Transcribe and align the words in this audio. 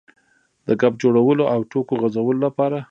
د 0.67 0.69
ګپ 0.81 0.93
جوړولو 1.01 1.43
او 1.53 1.59
ټوکو 1.71 1.93
غځولو 2.01 2.39
لپاره. 2.47 2.77